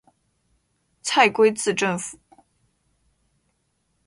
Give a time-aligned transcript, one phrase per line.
[1.03, 2.17] 蔡圭字正甫。